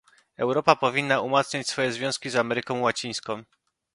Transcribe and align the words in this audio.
Europa 0.37 0.75
powinna 0.75 1.21
umacniać 1.21 1.67
swoje 1.67 1.91
związki 1.91 2.29
z 2.29 2.35
Ameryką 2.35 2.79
Łacińską 2.81 3.43